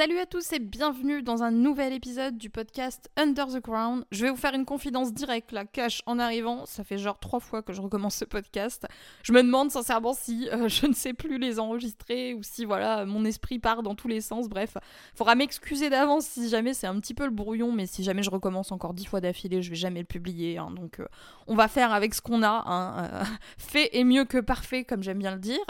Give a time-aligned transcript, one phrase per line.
[0.00, 4.06] Salut à tous et bienvenue dans un nouvel épisode du podcast Under the Ground.
[4.10, 6.64] Je vais vous faire une confidence directe, la cache en arrivant.
[6.64, 8.86] Ça fait genre trois fois que je recommence ce podcast.
[9.22, 13.04] Je me demande sincèrement si euh, je ne sais plus les enregistrer ou si voilà
[13.04, 14.48] mon esprit part dans tous les sens.
[14.48, 14.78] Bref,
[15.14, 18.30] faudra m'excuser d'avance si jamais c'est un petit peu le brouillon, mais si jamais je
[18.30, 20.56] recommence encore dix fois d'affilée, je vais jamais le publier.
[20.56, 20.70] Hein.
[20.74, 21.08] donc euh,
[21.46, 22.62] on va faire avec ce qu'on a.
[22.64, 23.04] Hein.
[23.04, 23.24] Euh,
[23.58, 25.60] fait est mieux que parfait, comme j'aime bien le dire.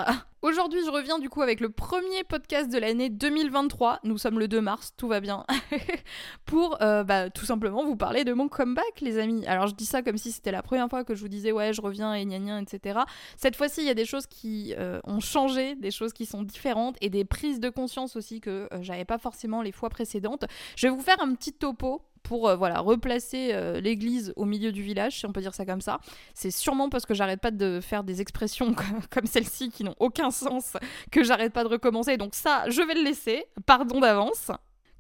[0.43, 4.01] Aujourd'hui, je reviens du coup avec le premier podcast de l'année 2023.
[4.05, 5.45] Nous sommes le 2 mars, tout va bien.
[6.47, 9.47] pour euh, bah, tout simplement vous parler de mon comeback, les amis.
[9.47, 11.75] Alors, je dis ça comme si c'était la première fois que je vous disais ouais,
[11.75, 13.01] je reviens et gna etc.
[13.37, 16.43] Cette fois-ci, il y a des choses qui euh, ont changé, des choses qui sont
[16.43, 20.47] différentes et des prises de conscience aussi que euh, j'avais pas forcément les fois précédentes.
[20.75, 24.73] Je vais vous faire un petit topo pour euh, voilà replacer euh, l'église au milieu
[24.73, 26.01] du village, si on peut dire ça comme ça.
[26.35, 28.75] C'est sûrement parce que j'arrête pas de faire des expressions
[29.11, 30.77] comme, celle-ci qui n'ont aucun sens
[31.11, 32.17] que j'arrête pas de recommencer.
[32.17, 33.45] Donc ça, je vais le laisser.
[33.67, 34.51] Pardon d'avance.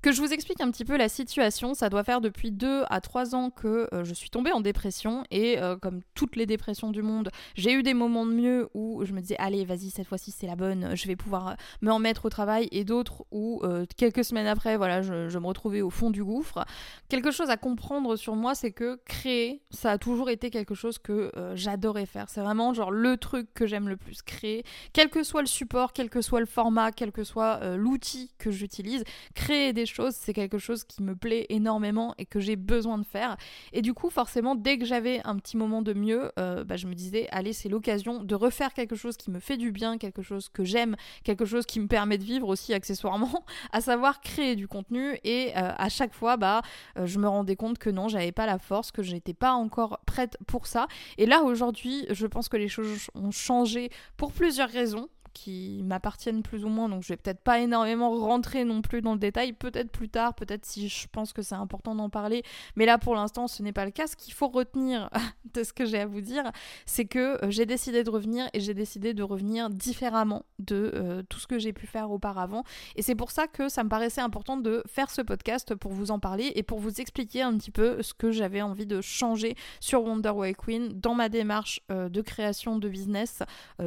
[0.03, 3.03] Que je vous explique un petit peu la situation, ça doit faire depuis 2 à
[3.03, 6.91] 3 ans que euh, je suis tombée en dépression et euh, comme toutes les dépressions
[6.91, 10.07] du monde, j'ai eu des moments de mieux où je me disais allez vas-y cette
[10.07, 13.63] fois-ci c'est la bonne, je vais pouvoir euh, me remettre au travail et d'autres où
[13.99, 16.65] quelques semaines après voilà je, me retrouvais au fond du gouffre.
[17.11, 20.99] Quelque chose à comprendre sur moi c'est que créer ça a toujours été quelque chose
[20.99, 22.31] que j'adorais faire.
[22.31, 25.93] C'est vraiment genre le truc que j'aime le plus créer, quel que soit le support,
[25.93, 30.59] quel que soit le format, quel que soit l'outil que j'utilise, créer des c'est quelque
[30.59, 33.37] chose qui me plaît énormément et que j'ai besoin de faire.
[33.73, 36.87] Et du coup, forcément, dès que j'avais un petit moment de mieux, euh, bah, je
[36.87, 40.23] me disais, allez, c'est l'occasion de refaire quelque chose qui me fait du bien, quelque
[40.23, 44.57] chose que j'aime, quelque chose qui me permet de vivre aussi accessoirement, à savoir créer
[44.57, 45.19] du contenu.
[45.25, 46.63] Et euh, à chaque fois, bah,
[46.99, 50.01] euh, je me rendais compte que non, j'avais pas la force, que j'étais pas encore
[50.07, 50.87] prête pour ça.
[51.19, 56.43] Et là, aujourd'hui, je pense que les choses ont changé pour plusieurs raisons qui m'appartiennent
[56.43, 59.53] plus ou moins, donc je vais peut-être pas énormément rentrer non plus dans le détail,
[59.53, 62.43] peut-être plus tard, peut-être si je pense que c'est important d'en parler,
[62.77, 64.07] mais là pour l'instant ce n'est pas le cas.
[64.07, 65.11] Ce qu'il faut retenir
[65.55, 66.51] de ce que j'ai à vous dire,
[66.87, 71.23] c'est que euh, j'ai décidé de revenir et j'ai décidé de revenir différemment de euh,
[71.29, 72.65] tout ce que j'ai pu faire auparavant,
[72.97, 76.11] et c'est pour ça que ça me paraissait important de faire ce podcast pour vous
[76.11, 79.55] en parler et pour vous expliquer un petit peu ce que j'avais envie de changer
[79.81, 83.43] sur Wonder Way Queen dans ma démarche euh, de création de business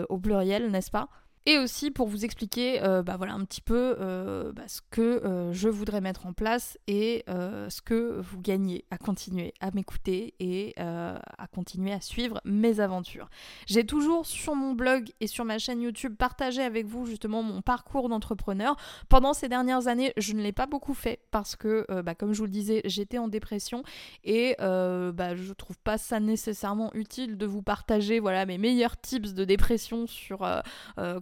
[0.10, 1.10] au pluriel, n'est-ce pas?
[1.46, 5.02] Et aussi pour vous expliquer euh, bah voilà, un petit peu euh, bah, ce que
[5.02, 10.34] euh, je voudrais mettre en place et ce que vous gagnez à continuer à m'écouter
[10.40, 13.30] et à continuer à suivre mes aventures.
[13.66, 17.62] J'ai toujours sur mon blog et sur ma chaîne YouTube partagé avec vous justement mon
[17.62, 18.76] parcours d'entrepreneur.
[19.10, 22.40] Pendant ces dernières années, je ne l'ai pas beaucoup fait parce que, bah, comme je
[22.40, 23.84] vous le disais, j'étais en dépression
[24.24, 29.34] et bah, je trouve pas ça nécessairement utile de vous partager voilà, mes meilleurs tips
[29.34, 30.46] de dépression sur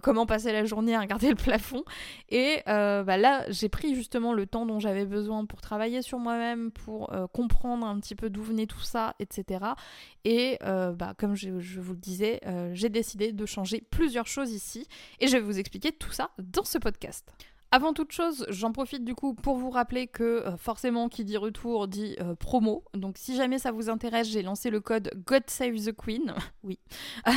[0.02, 1.84] comment comment passer la journée à regarder le plafond.
[2.28, 6.18] Et euh, bah là, j'ai pris justement le temps dont j'avais besoin pour travailler sur
[6.18, 9.64] moi-même, pour euh, comprendre un petit peu d'où venait tout ça, etc.
[10.26, 12.42] Et euh, bah, comme je, je, vous le disais,
[12.74, 14.86] j'ai décidé de changer plusieurs choses ici.
[15.18, 17.26] Et je vais vous expliquer tout ça dans ce podcast.
[17.74, 21.38] Avant toute chose, j'en profite du coup pour vous rappeler que euh, forcément qui dit
[21.38, 22.84] retour dit euh, promo.
[22.92, 26.34] Donc si jamais ça vous intéresse, j'ai lancé le code God Save the Queen,
[26.64, 26.78] oui,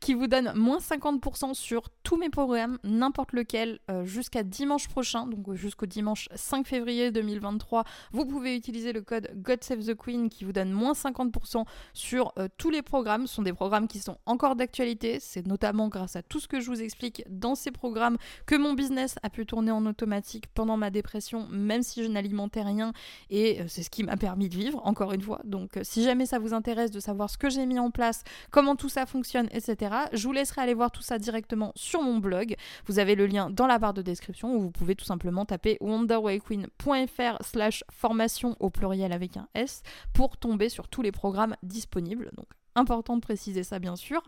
[0.00, 5.28] qui vous donne moins 50% sur tous mes programmes, n'importe lequel, euh, jusqu'à dimanche prochain,
[5.28, 7.84] donc jusqu'au dimanche 5 février 2023.
[8.10, 12.34] Vous pouvez utiliser le code God Save the Queen qui vous donne moins 50% sur
[12.58, 13.28] tous les programmes.
[13.28, 15.20] Ce sont des programmes qui sont encore d'actualité.
[15.20, 18.16] C'est notamment grâce à tout ce que je vous explique dans ces programmes
[18.46, 22.92] que mon business a pu tourner automatique pendant ma dépression, même si je n'alimentais rien,
[23.28, 25.40] et euh, c'est ce qui m'a permis de vivre, encore une fois.
[25.44, 28.24] Donc euh, si jamais ça vous intéresse de savoir ce que j'ai mis en place,
[28.50, 32.18] comment tout ça fonctionne, etc., je vous laisserai aller voir tout ça directement sur mon
[32.18, 32.56] blog.
[32.86, 35.76] Vous avez le lien dans la barre de description où vous pouvez tout simplement taper
[35.80, 39.82] wonderwayqueen.fr slash formation au pluriel avec un S
[40.12, 42.30] pour tomber sur tous les programmes disponibles.
[42.36, 44.22] Donc important de préciser ça bien sûr.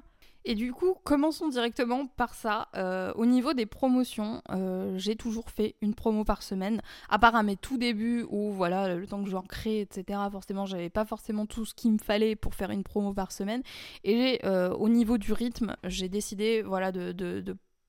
[0.50, 2.68] Et du coup, commençons directement par ça.
[2.74, 7.36] Euh, au niveau des promotions, euh, j'ai toujours fait une promo par semaine, à part
[7.36, 11.04] à mes tout débuts où, voilà, le temps que j'en crée, etc., forcément, j'avais pas
[11.04, 13.62] forcément tout ce qu'il me fallait pour faire une promo par semaine.
[14.04, 17.12] Et euh, au niveau du rythme, j'ai décidé, voilà, de,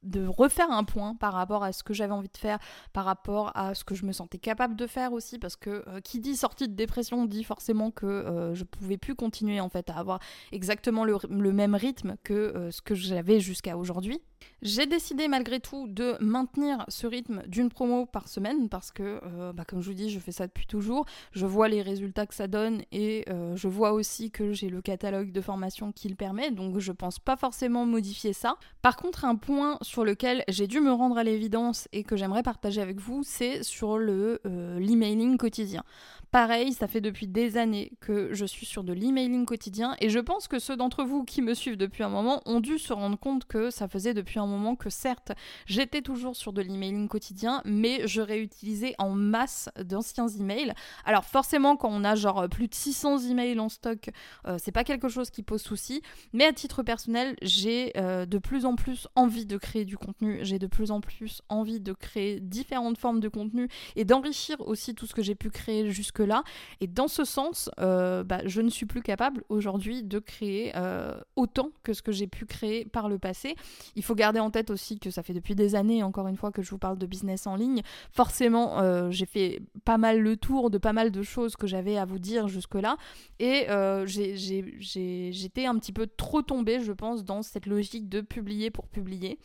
[0.03, 2.59] de refaire un point par rapport à ce que j'avais envie de faire,
[2.93, 5.99] par rapport à ce que je me sentais capable de faire aussi, parce que euh,
[6.01, 9.89] qui dit sortie de dépression dit forcément que euh, je pouvais plus continuer en fait
[9.89, 10.19] à avoir
[10.51, 14.21] exactement le, même rythme que euh, ce que j'avais jusqu'à aujourd'hui.
[14.61, 19.19] J'ai décidé malgré tout de maintenir ce rythme d'une promo par semaine parce que,
[19.51, 21.05] bah, comme je vous dis, je fais ça depuis toujours.
[21.33, 23.25] Je vois les résultats que ça donne et
[23.55, 27.19] je vois aussi que j'ai le catalogue de formation qui le permet, donc je pense
[27.19, 28.55] pas forcément modifier ça.
[28.81, 32.43] Par contre, un point sur lequel j'ai dû me rendre à l'évidence et que j'aimerais
[32.43, 35.83] partager avec vous, c'est sur le l'emailing quotidien.
[36.31, 40.19] Pareil, ça fait depuis des années que je suis sur de l'emailing quotidien et je
[40.19, 43.17] pense que ceux d'entre vous qui me suivent depuis un moment ont dû se rendre
[43.17, 45.31] compte que ça faisait depuis un moment que certes,
[45.65, 50.71] j'étais toujours sur de l'emailing quotidien, mais je réutilisais en masse d'anciens emails.
[51.03, 54.11] Alors forcément, quand on a genre plus de 600 emails en stock,
[54.45, 56.03] euh, c'est pas quelque chose qui pose souci,
[56.33, 60.41] mais à titre personnel, j'ai euh, de plus en plus envie de créer du contenu,
[60.43, 64.93] j'ai de plus en plus envie de créer différentes formes de contenu et d'enrichir aussi
[64.93, 66.43] tout ce que j'ai pu créer jusque là.
[66.81, 71.19] Et dans ce sens, euh, bah, je ne suis plus capable aujourd'hui de créer euh,
[71.35, 73.55] autant que ce que j'ai pu créer par le passé.
[73.95, 76.51] Il faut garder en tête aussi que ça fait depuis des années, encore une fois,
[76.51, 77.81] que je vous parle de business en ligne.
[78.11, 81.97] Forcément, euh, j'ai fait pas mal le tour de pas mal de choses que j'avais
[81.97, 82.97] à vous dire jusque-là.
[83.39, 83.67] Et
[84.81, 89.39] j'étais un petit peu trop tombée, je pense, dans cette logique de publier pour publier.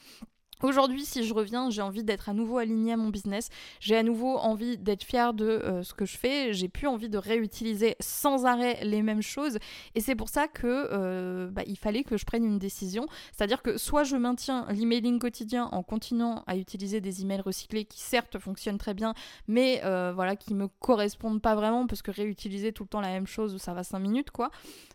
[0.63, 3.51] Aujourd'hui, si je reviens, j'ai envie d'être à nouveau alignée à mon business.
[3.81, 6.53] J'ai à nouveau envie d'être fière de euh, ce que je fais.
[6.53, 9.59] J'ai plus envie de réutiliser sans arrêt les mêmes choses.
[9.95, 13.07] Et c'est pour ça que euh, bah, il fallait que je prenne une décision.
[13.33, 18.01] C'est-à-dire que soit je maintiens l'emailing quotidien en continuant à utiliser des emails recyclés qui
[18.01, 19.15] certes fonctionnent très bien,
[19.49, 23.09] mais euh, voilà qui me correspondent pas vraiment parce que réutiliser tout le temps la
[23.09, 24.51] même chose, ça va 5 minutes quoi.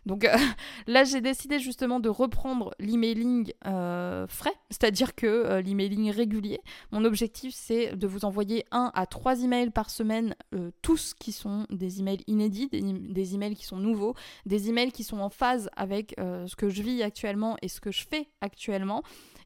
[0.06, 0.26] Donc
[0.86, 6.60] là, j'ai décidé justement de reprendre l'emailing frais, c'est-à-dire que euh, l'emailing régulier.
[6.92, 11.32] Mon objectif, c'est de vous envoyer un à trois emails par semaine, euh, tous qui
[11.32, 14.14] sont des emails inédits, des, emails qui sont nouveaux,
[14.46, 17.80] des emails qui sont en phase avec euh, ce que je vis actuellement et ce
[17.80, 19.02] que je fais actuellement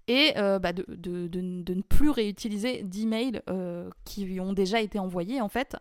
[0.06, 3.40] et bah, de, de, ne plus réutiliser d'emails
[4.04, 5.78] qui ont déjà été envoyés en fait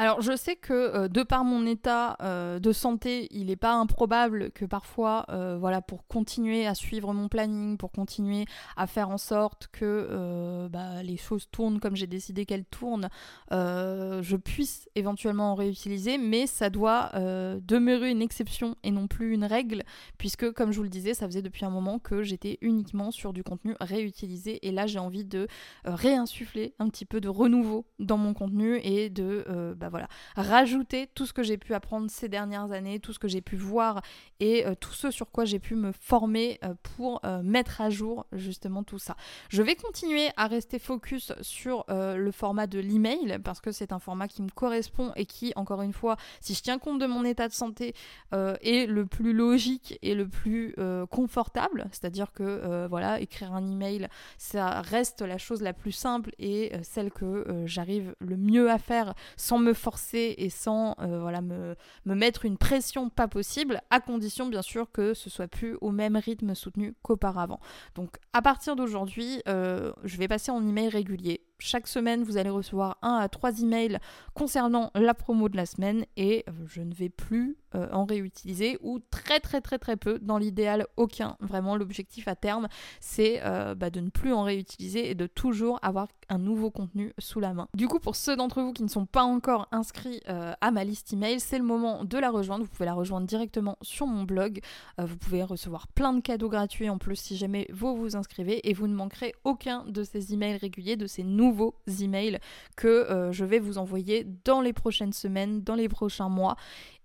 [0.00, 3.72] alors je sais que euh, de par mon état euh, de santé, il n'est pas
[3.72, 8.44] improbable que parfois, euh, voilà, pour continuer à suivre mon planning, pour continuer
[8.76, 13.08] à faire en sorte que bah, les choses tournent comme j'ai décidé qu'elles tournent,
[13.50, 19.44] je puisse éventuellement en réutiliser, mais ça doit demeurer une exception et non plus une
[19.44, 19.82] règle,
[20.16, 23.32] puisque comme je vous le disais, ça faisait depuis un moment que j'étais uniquement sur
[23.32, 25.48] du contenu réutilisé, et là j'ai envie de
[25.84, 31.26] réinsuffler un petit peu de renouveau dans mon contenu et de bah, voilà, rajouter tout
[31.26, 34.02] ce que j'ai pu apprendre ces dernières années, tout ce que j'ai pu voir
[34.40, 37.90] et euh, tout ce sur quoi j'ai pu me former euh, pour euh, mettre à
[37.90, 39.16] jour justement tout ça.
[39.48, 43.98] Je vais continuer à rester focus sur le format de l'email parce que c'est un
[43.98, 47.24] format qui me correspond et qui, encore une fois, si je tiens compte de mon
[47.24, 47.94] état de santé,
[48.32, 50.74] est le plus logique et le plus
[51.10, 51.86] confortable.
[51.92, 57.10] C'est-à-dire que voilà, écrire un email, ça reste la chose la plus simple et celle
[57.10, 62.14] que j'arrive le mieux à faire sans me forcer et sans euh, voilà, me, me,
[62.14, 66.16] mettre une pression pas possible, à condition bien sûr que ce soit plus au même
[66.16, 67.60] rythme soutenu qu'auparavant.
[67.94, 72.50] Donc à partir d'aujourd'hui, euh, je vais passer en email régulier chaque semaine, vous allez
[72.50, 73.98] recevoir un à trois emails
[74.34, 78.78] concernant la promo de la semaine et euh, je ne vais plus euh, en réutiliser
[78.80, 80.18] ou très très très très peu.
[80.20, 81.36] Dans l'idéal, aucun.
[81.40, 82.68] Vraiment, l'objectif à terme,
[83.00, 87.12] c'est euh, bah, de ne plus en réutiliser et de toujours avoir un nouveau contenu
[87.18, 87.68] sous la main.
[87.74, 91.12] Du coup, pour ceux d'entre vous qui ne sont pas encore inscrits à ma liste
[91.12, 92.64] email, c'est le moment de la rejoindre.
[92.64, 94.60] Vous pouvez la rejoindre directement sur mon blog.
[94.98, 98.74] vous pouvez recevoir plein de cadeaux gratuits en plus si jamais vous vous inscrivez et
[98.74, 102.38] vous ne manquerez aucun de ces emails réguliers, de ces nouveaux nouveaux emails
[102.76, 106.56] que euh, je vais vous envoyer dans les prochaines semaines, dans les prochains mois.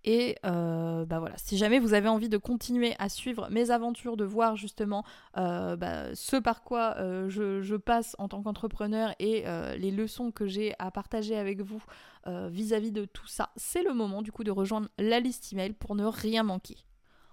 [0.06, 4.18] Et euh, bah voilà, si jamais vous avez envie de continuer à suivre mes aventures,
[4.18, 5.06] de voir justement
[5.38, 6.98] euh, bah, ce par quoi
[7.30, 9.46] je, passe en tant qu'entrepreneur et
[9.78, 11.82] les leçons que j'ai à partager avec vous
[12.26, 15.74] vis-à-vis -vis de tout ça, c'est le moment du coup de rejoindre la liste email
[15.74, 16.78] pour ne rien manquer.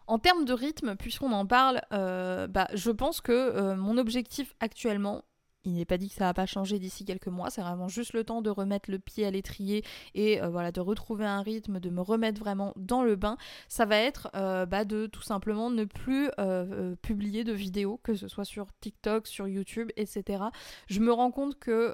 [0.07, 5.23] En termes de rythme, puisqu'on en parle, bah, je pense que mon objectif actuellement,
[5.65, 8.13] il n'est pas dit que ça va pas changer d'ici quelques mois, c'est vraiment juste
[8.13, 11.81] le temps de remettre le pied à l'étrier et euh, voilà de retrouver un rythme,
[11.81, 13.37] de me remettre vraiment dans le bain.
[13.69, 18.15] Ça va être euh, bah, de tout simplement ne plus euh, publier de vidéos, que
[18.15, 20.45] ce soit sur TikTok, sur YouTube, etc.
[20.87, 21.93] Je me rends compte que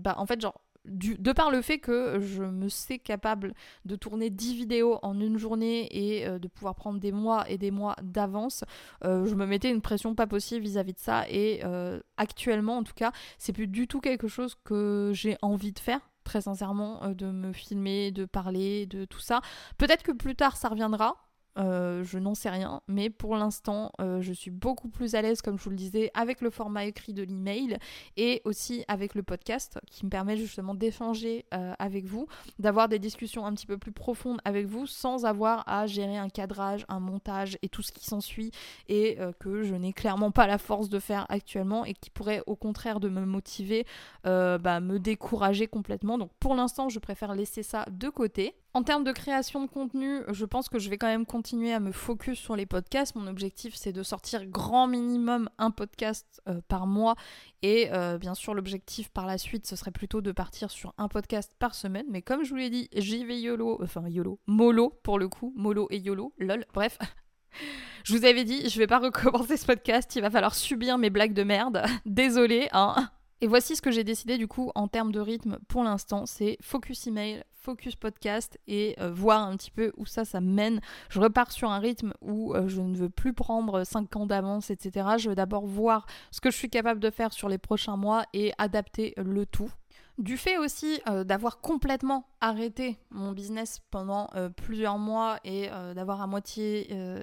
[0.00, 4.30] bah, en fait genre de par le fait que je me sais capable de tourner
[4.30, 7.96] 10 vidéos en une journée et euh, de pouvoir prendre des mois et des mois
[8.02, 8.64] d'avance,
[9.04, 12.82] euh, je me mettais une pression pas possible vis-à-vis de ça et euh, actuellement en
[12.82, 17.14] tout cas, c'est plus du tout quelque chose que j'ai envie de faire très sincèrement
[17.14, 19.40] de me filmer, de parler, de tout ça.
[19.78, 21.25] Peut-être que plus tard ça reviendra,
[21.56, 25.64] je n'en sais rien, mais pour l'instant, je suis beaucoup plus à l'aise, comme je
[25.64, 27.78] vous le disais, avec le format écrit de l'email
[28.16, 32.26] et aussi avec le podcast qui me permet justement d'échanger avec vous,
[32.58, 36.28] d'avoir des discussions un petit peu plus profondes avec vous sans avoir à gérer un
[36.28, 38.50] cadrage, un montage et tout ce qui s'ensuit
[38.88, 42.56] et que je n'ai clairement pas la force de faire actuellement et qui pourrait au
[42.56, 43.86] contraire de me motiver,
[44.24, 46.18] bah, me décourager complètement.
[46.18, 48.54] Donc pour l'instant, je préfère laisser ça de côté.
[48.76, 51.80] En termes de création de contenu, je pense que je vais quand même continuer à
[51.80, 53.14] me focus sur les podcasts.
[53.14, 57.14] Mon objectif, c'est de sortir grand minimum un podcast euh, par mois.
[57.62, 61.08] Et euh, bien sûr, l'objectif par la suite, ce serait plutôt de partir sur un
[61.08, 62.04] podcast par semaine.
[62.10, 65.54] Mais comme je vous l'ai dit, j'y vais YOLO, enfin YOLO, mollo pour le coup,
[65.56, 66.98] mollo et YOLO, lol, bref.
[68.04, 71.08] Je vous avais dit, je vais pas recommencer ce podcast, il va falloir subir mes
[71.08, 71.82] blagues de merde.
[72.04, 73.08] Désolé, hein.
[73.40, 76.56] Et voici ce que j'ai décidé du coup en termes de rythme pour l'instant, c'est
[76.62, 80.80] focus email, focus podcast et euh, voir un petit peu où ça ça mène.
[81.08, 84.70] Je repars sur un rythme où euh, je ne veux plus prendre 5 ans d'avance,
[84.70, 85.08] etc.
[85.18, 88.24] Je veux d'abord voir ce que je suis capable de faire sur les prochains mois
[88.32, 89.72] et adapter le tout.
[90.18, 95.94] Du fait aussi euh, d'avoir complètement arrêté mon business pendant euh, plusieurs mois et euh,
[95.94, 96.66] d'avoir à moitié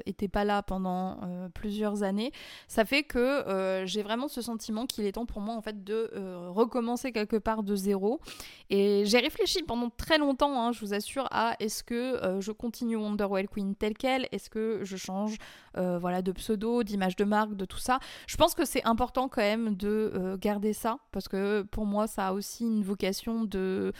[0.05, 1.19] été pas là pendant
[1.53, 2.31] plusieurs années,
[2.67, 6.11] ça fait que j'ai vraiment ce sentiment qu'il est temps pour moi en fait de
[6.49, 8.19] recommencer quelque part de zéro.
[8.69, 12.95] Et j'ai réfléchi pendant très longtemps, hein, je vous assure, à est-ce que je continue
[12.95, 15.37] Wonderwell Queen tel quel, est-ce que je change
[15.75, 17.99] voilà de pseudo, d'image de marque, de tout ça.
[18.27, 22.29] Je pense que c'est important quand même de garder ça parce que pour moi ça
[22.29, 23.93] a aussi une vocation de,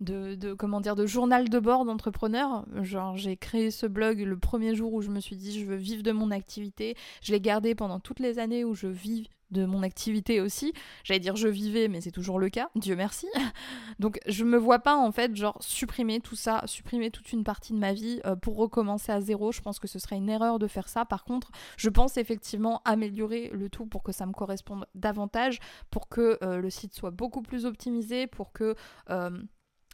[0.00, 2.64] de, comment dire de journal de bord d'entrepreneur.
[2.82, 5.76] Genre j'ai créé ce blog le premier jour où je me suis dit je veux
[5.76, 6.96] vivre de mon activité.
[7.22, 10.72] Je l'ai gardé pendant toutes les années où je vis de mon activité aussi.
[11.04, 13.26] J'allais dire je vivais, mais c'est toujours le cas, Dieu merci.
[13.98, 17.72] Donc je me vois pas en fait genre supprimer tout ça, supprimer toute une partie
[17.72, 19.52] de ma vie euh, pour recommencer à zéro.
[19.52, 21.04] Je pense que ce serait une erreur de faire ça.
[21.04, 25.60] Par contre, je pense effectivement améliorer le tout pour que ça me corresponde davantage,
[25.90, 28.74] pour que euh, le site soit beaucoup plus optimisé, pour que
[29.10, 29.30] euh,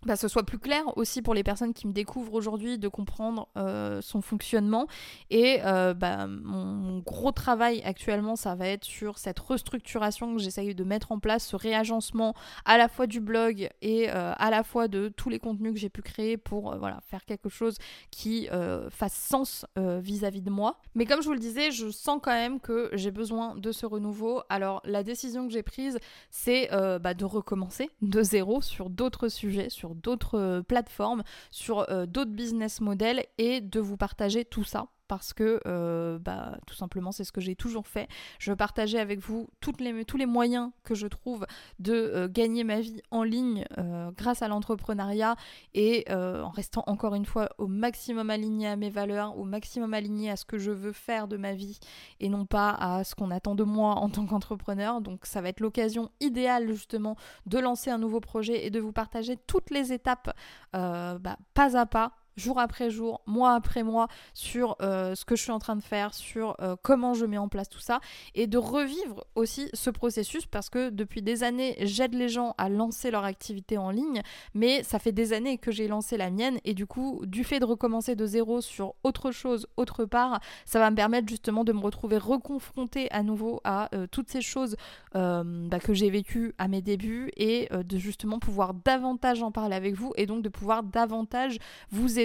[0.05, 3.49] bah, ce soit plus clair aussi pour les personnes qui me découvrent aujourd'hui de comprendre
[3.57, 4.87] euh, son fonctionnement.
[5.31, 10.75] Et euh, bah, mon, gros travail actuellement, ça va être sur cette restructuration que j'essaye
[10.75, 14.63] de mettre en place, ce réagencement à la fois du blog et euh, à la
[14.65, 17.77] fois de tous les contenus que j'ai pu créer pour voilà, faire quelque chose
[18.11, 18.49] qui
[18.91, 20.79] fasse sens vis-à-vis de moi.
[20.95, 23.87] Mais comme je vous le disais, je sens quand même que j'ai besoin de ce
[23.87, 24.43] renouveau.
[24.49, 25.99] Alors la décision que j'ai prise,
[26.31, 26.69] c'est
[27.01, 32.31] bah, de recommencer de zéro sur d'autres sujets, sur d'autres euh, plateformes, sur euh, d'autres
[32.31, 37.25] business models et de vous partager tout ça parce que euh, bah, tout simplement c'est
[37.25, 38.09] ce que j'ai toujours fait.
[38.39, 39.77] Je partager avec vous tous
[40.17, 41.45] les moyens que je trouve
[41.81, 45.37] de euh, gagner ma vie en ligne euh, grâce à l'entrepreneuriat
[45.75, 50.31] et en restant encore une fois au maximum aligné à mes valeurs, au maximum aligné
[50.31, 51.79] à ce que je veux faire de ma vie
[52.19, 55.03] et non pas à ce qu'on attend de moi en tant qu'entrepreneur.
[55.03, 58.93] Donc ça va être l'occasion idéale justement de lancer un nouveau projet et de vous
[58.93, 60.35] partager toutes les étapes
[60.73, 65.43] bah, pas à pas jour après jour, mois après mois, sur euh, ce que je
[65.43, 68.01] suis en train de faire, sur euh, comment je mets en place tout ça,
[68.35, 72.69] et de revivre aussi ce processus parce que depuis des années, j'aide les gens à
[72.69, 74.23] lancer leur activité en ligne,
[74.55, 77.61] mais ça fait des années que j'ai lancé la mienne, et du coup, du fait
[77.61, 81.73] de recommencer de zéro sur autre chose, autre part, ça va me permettre justement de
[81.73, 84.77] me retrouver reconfrontée à nouveau à euh, toutes ces choses
[85.15, 89.95] bah, que j'ai vécues à mes débuts, et de justement pouvoir davantage en parler avec
[89.95, 91.59] vous, et donc de pouvoir davantage
[91.91, 92.22] vous aider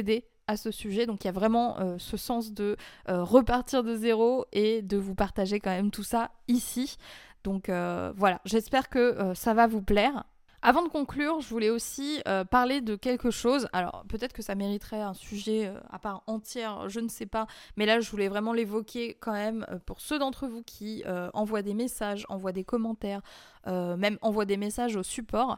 [0.47, 1.05] à ce sujet.
[1.05, 2.77] Donc il y a vraiment euh, ce sens de
[3.09, 6.97] euh, repartir de zéro et de vous partager quand même tout ça ici.
[7.43, 10.23] Donc euh, voilà, j'espère que ça va vous plaire.
[10.63, 13.69] Avant de conclure, je voulais aussi parler de quelque chose.
[13.73, 17.45] Alors peut-être que ça mériterait un sujet à part entière, je ne sais pas.
[17.77, 21.75] Mais là, je voulais vraiment l'évoquer quand même pour ceux d'entre vous qui envoient des
[21.75, 23.21] messages, envoient des commentaires,
[23.65, 25.57] même envoient des messages au support.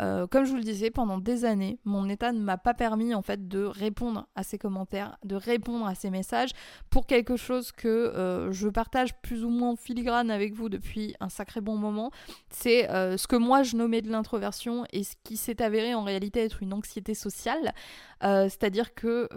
[0.00, 3.14] Euh, comme je vous le disais, pendant des années, mon état ne m'a pas permis
[3.14, 6.50] en fait de répondre à ces commentaires, de répondre à ces messages
[6.88, 11.28] pour quelque chose que euh, je partage plus ou moins filigrane avec vous depuis un
[11.28, 12.10] sacré bon moment.
[12.50, 16.02] C'est euh, ce que moi je nommais de l'introversion et ce qui s'est avéré en
[16.02, 17.74] réalité être une anxiété sociale.
[18.22, 19.28] C'est-à-dire que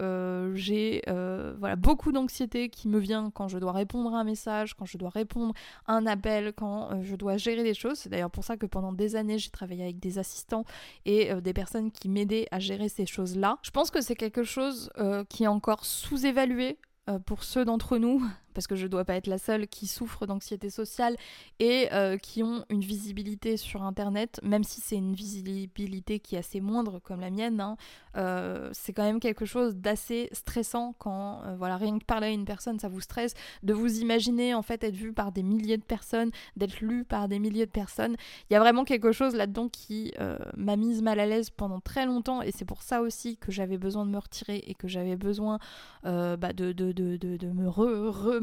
[0.54, 4.84] j'ai voilà, beaucoup d'anxiété qui me vient quand je dois répondre à un message, quand
[4.84, 5.54] je dois répondre
[5.86, 8.06] à un appel, quand je dois gérer des choses.
[8.14, 10.64] D'ailleurs pour ça que pendant des années j'ai travaillé avec des assistants
[11.04, 13.58] et euh, des personnes qui m'aidaient à gérer ces choses-là.
[13.62, 16.78] Je pense que c'est quelque chose euh, qui est encore sous-évalué
[17.10, 20.26] euh, pour ceux d'entre nous parce que je dois pas être la seule qui souffre
[20.26, 21.16] d'anxiété sociale
[21.58, 26.38] et euh, qui ont une visibilité sur Internet, même si c'est une visibilité qui est
[26.38, 27.76] assez moindre comme la mienne, hein,
[28.16, 32.30] euh, c'est quand même quelque chose d'assez stressant quand, euh, voilà, rien que parler à
[32.30, 35.76] une personne, ça vous stresse, de vous imaginer en fait être vu par des milliers
[35.76, 38.16] de personnes, d'être lu par des milliers de personnes.
[38.50, 40.12] Il y a vraiment quelque chose là-dedans qui
[40.56, 43.78] m'a mise mal à l'aise pendant très longtemps et c'est pour ça aussi que j'avais
[43.78, 45.58] besoin de me retirer et que j'avais besoin
[46.04, 47.68] bah, de, de, de, de, me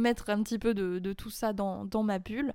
[0.02, 2.54] remettre un petit peu de, tout ça dans, dans ma bulle.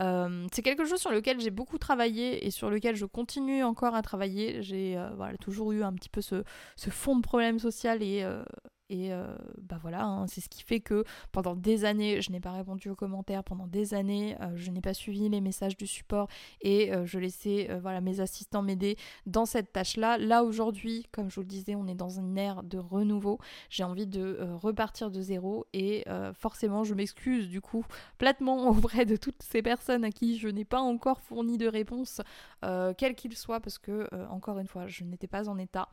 [0.00, 3.94] Euh, c'est quelque chose sur lequel j'ai beaucoup travaillé et sur lequel je continue encore
[3.94, 4.62] à travailler.
[4.62, 6.42] J'ai euh, voilà, toujours eu un petit peu ce,
[6.76, 8.42] ce fond de problème social et, euh,
[8.90, 9.26] et euh,
[9.58, 12.88] bah voilà, hein, c'est ce qui fait que pendant des années, je n'ai pas répondu
[12.88, 16.28] aux commentaires, pendant des années, euh, je n'ai pas suivi les messages du support
[16.62, 20.16] et euh, je laissais voilà, mes assistants m'aider dans cette tâche-là.
[20.18, 23.38] Là, aujourd'hui, comme je vous le disais, on est dans une ère de renouveau.
[23.68, 26.04] J'ai envie de repartir de zéro et
[26.34, 27.84] forcément, je m'excuse du coup
[28.16, 32.20] platement auprès de toutes ces personnes à qui je n'ai pas encore fourni de réponse,
[32.62, 35.88] quel qu'il soit, parce que, encore une fois, je n'étais pas en état.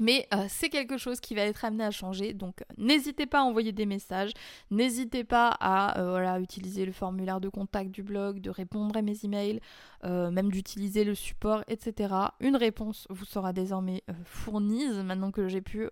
[0.00, 3.42] Mais euh, c'est quelque chose qui va être amené à changer, donc n'hésitez pas à
[3.44, 4.32] envoyer des messages,
[4.72, 9.24] n'hésitez pas à euh, utiliser le formulaire de contact du blog, de répondre à mes
[9.24, 9.60] emails,
[10.02, 12.12] euh, même d'utiliser le support, etc.
[12.40, 15.88] Une réponse vous sera désormais fournie maintenant que j'ai pu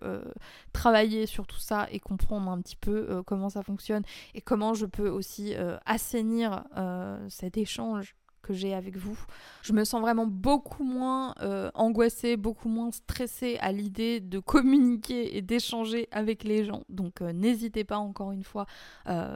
[0.73, 4.85] travailler sur tout ça et comprendre un petit peu comment ça fonctionne et comment je
[4.85, 5.55] peux aussi
[5.85, 6.65] assainir
[7.29, 9.17] cet échange que j'ai avec vous.
[9.63, 15.35] Je me sens vraiment beaucoup moins euh, angoissée, beaucoup moins stressée à l'idée de communiquer
[15.35, 16.83] et d'échanger avec les gens.
[16.89, 18.67] Donc euh, n'hésitez pas encore une fois.
[19.07, 19.35] Euh,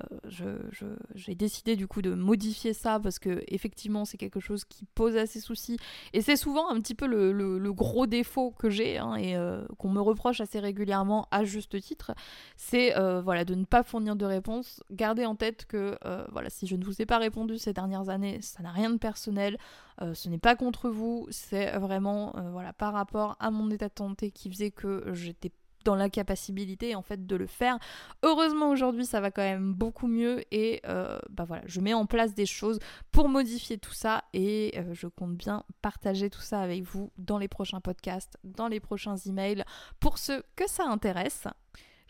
[1.15, 5.15] j'ai décidé du coup de modifier ça parce que effectivement c'est quelque chose qui pose
[5.15, 5.77] assez soucis
[6.13, 9.35] et c'est souvent un petit peu le, gros défaut que j'ai hein, et
[9.77, 12.11] qu'on me reproche assez régulièrement à juste titre.
[12.57, 14.83] C'est voilà de ne pas fournir de réponse.
[14.91, 15.97] Gardez en tête que
[16.31, 18.96] voilà si je ne vous ai pas répondu ces dernières années, ça n'a rien de
[18.99, 19.57] personnel,
[20.01, 23.87] euh, ce n'est pas contre vous, c'est vraiment euh, voilà, par rapport à mon état
[23.87, 25.51] de santé qui faisait que j'étais
[25.85, 27.79] dans l'incapacité en fait de le faire.
[28.21, 32.05] Heureusement aujourd'hui ça va quand même beaucoup mieux et euh, bah voilà, je mets en
[32.05, 32.79] place des choses
[33.13, 37.47] pour modifier tout ça et je compte bien partager tout ça avec vous dans les
[37.47, 39.63] prochains podcasts, dans les prochains emails
[40.01, 41.47] pour ceux que ça intéresse.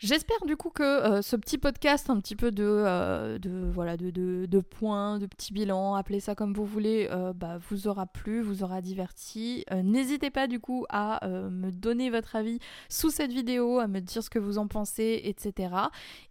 [0.00, 3.36] J'espère du coup que euh, ce petit podcast, un petit peu de, euh,
[3.72, 7.88] voilà, de, de, points, de petits bilans, appelez ça comme vous voulez, euh, bah, vous
[7.88, 9.64] aura plu, vous aura diverti.
[9.82, 14.22] N'hésitez pas du coup à me donner votre avis sous cette vidéo, à me dire
[14.22, 15.74] ce que vous en pensez, etc.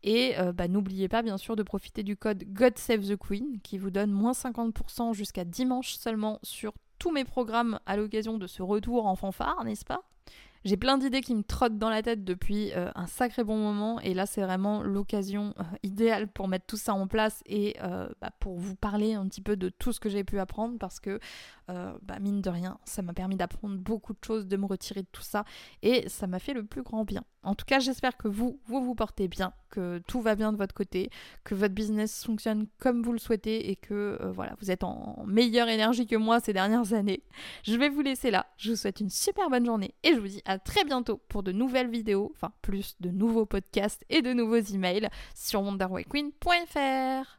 [0.01, 3.77] Et bah, n'oubliez pas bien sûr de profiter du code God Save the Queen qui
[3.77, 8.61] vous donne moins 50% jusqu'à dimanche seulement sur tous mes programmes à l'occasion de ce
[8.61, 10.03] retour en fanfare, n'est-ce pas?
[10.67, 14.01] J'ai plein d'idées qui me trottent dans la tête depuis euh, un sacré bon moment
[14.01, 18.09] et là c'est vraiment l'occasion euh, idéale pour mettre tout ça en place et euh,
[18.19, 20.99] bah, pour vous parler un petit peu de tout ce que j'ai pu apprendre parce
[20.99, 21.19] que
[21.67, 25.07] bah, mine de rien ça m'a permis d'apprendre beaucoup de choses, de me retirer de
[25.11, 25.43] tout ça
[25.81, 27.23] et ça m'a fait le plus grand bien.
[27.47, 30.57] En tout cas j'espère que vous, vous vous portez bien, que tout va bien de
[30.57, 31.09] votre côté,
[31.45, 35.69] que votre business fonctionne comme vous le souhaitez et que voilà vous êtes en meilleure
[35.69, 37.23] énergie que moi ces dernières années.
[37.63, 40.27] Je vais vous laisser là, je vous souhaite une super bonne journée et je vous
[40.27, 44.33] dis à très bientôt pour de nouvelles vidéos, enfin plus de nouveaux podcasts et de
[44.33, 47.36] nouveaux emails sur wonderwayqueen.fr.